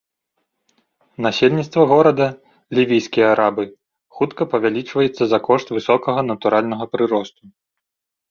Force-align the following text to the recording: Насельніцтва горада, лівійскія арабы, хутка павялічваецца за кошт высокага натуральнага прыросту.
Насельніцтва 1.25 1.81
горада, 1.91 2.27
лівійскія 2.77 3.27
арабы, 3.33 3.63
хутка 4.19 4.43
павялічваецца 4.53 5.23
за 5.33 5.39
кошт 5.49 5.67
высокага 5.79 6.21
натуральнага 6.31 6.85
прыросту. 6.95 7.43